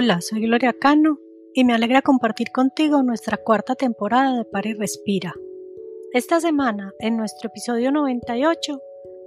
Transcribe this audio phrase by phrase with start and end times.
[0.00, 1.18] Hola, soy Gloria Cano
[1.52, 5.34] y me alegra compartir contigo nuestra cuarta temporada de Para y Respira.
[6.12, 8.78] Esta semana, en nuestro episodio 98,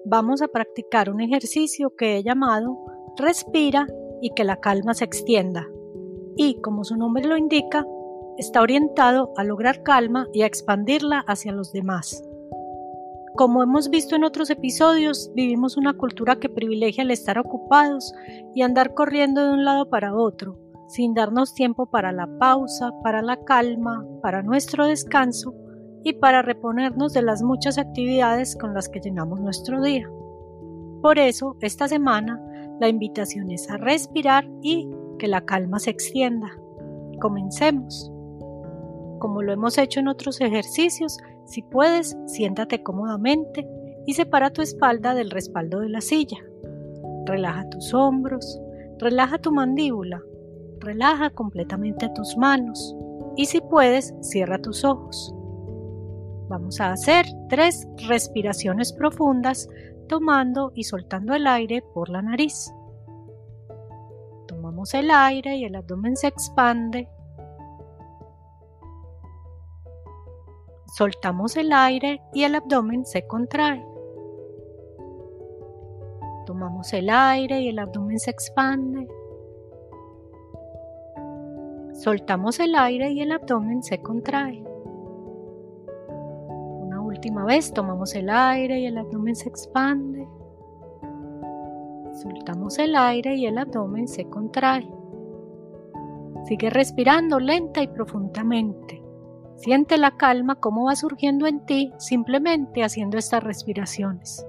[0.05, 2.78] vamos a practicar un ejercicio que he llamado
[3.18, 3.86] Respira
[4.22, 5.68] y que la calma se extienda.
[6.38, 7.86] Y, como su nombre lo indica,
[8.38, 12.24] está orientado a lograr calma y a expandirla hacia los demás.
[13.36, 18.14] Como hemos visto en otros episodios, vivimos una cultura que privilegia el estar ocupados
[18.53, 20.58] y andar corriendo de un lado para otro,
[20.91, 25.54] sin darnos tiempo para la pausa, para la calma, para nuestro descanso
[26.04, 30.09] y para reponernos de las muchas actividades con las que llenamos nuestro día.
[31.02, 32.41] Por eso, esta semana,
[32.81, 36.50] la invitación es a respirar y que la calma se extienda.
[37.22, 38.12] Comencemos.
[39.20, 43.66] Como lo hemos hecho en otros ejercicios, si puedes, siéntate cómodamente
[44.05, 46.39] y separa tu espalda del respaldo de la silla.
[47.25, 48.59] Relaja tus hombros,
[48.97, 50.22] relaja tu mandíbula,
[50.82, 52.96] relaja completamente tus manos
[53.36, 55.34] y si puedes, cierra tus ojos.
[56.50, 59.70] Vamos a hacer tres respiraciones profundas
[60.09, 62.74] tomando y soltando el aire por la nariz.
[64.48, 67.08] Tomamos el aire y el abdomen se expande
[70.92, 73.82] Soltamos el aire y el abdomen se contrae.
[76.46, 79.08] Tomamos el aire y el abdomen se expande.
[82.02, 84.63] Soltamos el aire y el abdomen se contrae.
[86.07, 90.27] Una última vez tomamos el aire y el abdomen se expande.
[92.13, 94.89] Soltamos el aire y el abdomen se contrae.
[96.45, 98.99] Sigue respirando lenta y profundamente.
[99.57, 104.44] Siente la calma como va surgiendo en ti simplemente haciendo estas respiraciones.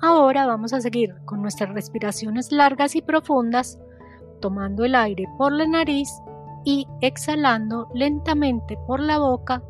[0.00, 3.80] Ahora vamos a seguir con nuestras respiraciones largas y profundas,
[4.40, 6.10] tomando el aire por la nariz
[6.64, 9.62] y exhalando lentamente por la boca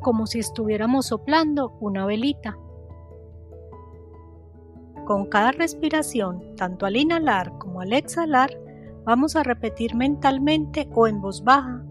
[0.00, 2.56] como si estuviéramos soplando una velita.
[5.04, 8.50] Con cada respiración, tanto al inhalar como al exhalar,
[9.04, 11.84] vamos a repetir mentalmente o en voz baja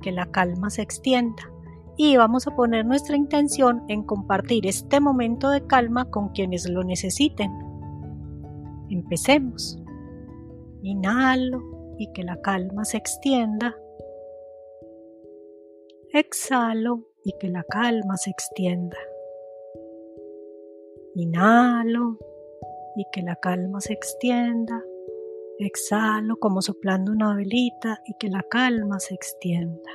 [0.00, 1.52] que la calma se extienda
[1.96, 6.82] y vamos a poner nuestra intención en compartir este momento de calma con quienes lo
[6.82, 7.52] necesiten.
[8.88, 9.78] Empecemos.
[10.82, 11.62] Inhalo
[11.98, 13.74] y que la calma se extienda.
[16.14, 18.98] Exhalo y que la calma se extienda.
[21.14, 22.18] Inhalo
[22.96, 24.84] y que la calma se extienda.
[25.58, 29.90] Exhalo como soplando una velita y que la calma se extienda.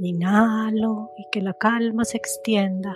[0.00, 2.94] Inhalo y que la calma se extienda.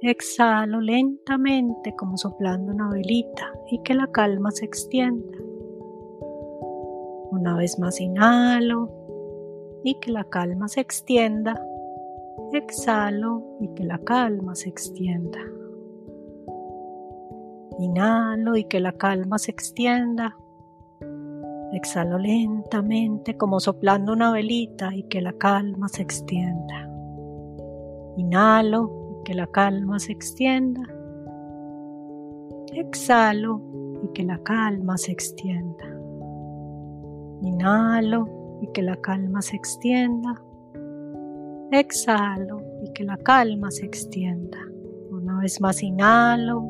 [0.00, 5.36] Exhalo lentamente como soplando una velita y que la calma se extienda.
[7.30, 8.99] Una vez más inhalo
[9.84, 11.60] y que la calma se extienda.
[12.52, 15.38] Exhalo y que la calma se extienda.
[17.78, 20.36] Inhalo y que la calma se extienda.
[21.72, 26.90] Exhalo lentamente como soplando una velita y que la calma se extienda.
[28.16, 28.90] Inhalo
[29.20, 30.82] y que la calma se extienda.
[32.72, 33.62] Exhalo
[34.02, 35.86] y que la calma se extienda.
[37.42, 40.40] Inhalo y que la calma se extienda.
[41.72, 44.58] Exhalo y que la calma se extienda.
[45.10, 46.64] Una vez más inhalo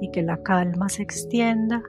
[0.00, 1.82] y que la calma se extienda.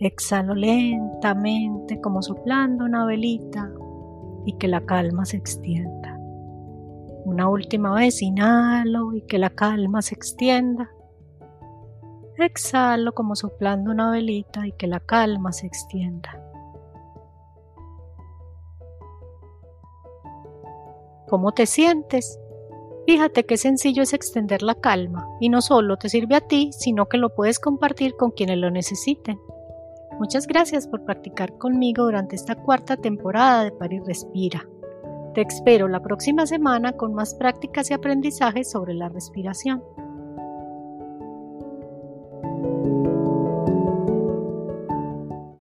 [0.00, 3.70] Exhalo lentamente como soplando una velita
[4.44, 6.18] y que la calma se extienda.
[7.24, 10.90] Una última vez inhalo y que la calma se extienda.
[12.36, 16.51] Exhalo como soplando una velita y que la calma se extienda.
[21.32, 22.38] ¿Cómo te sientes?
[23.06, 27.06] Fíjate qué sencillo es extender la calma y no solo te sirve a ti, sino
[27.06, 29.40] que lo puedes compartir con quienes lo necesiten.
[30.18, 34.68] Muchas gracias por practicar conmigo durante esta cuarta temporada de Paris Respira.
[35.32, 39.82] Te espero la próxima semana con más prácticas y aprendizajes sobre la respiración.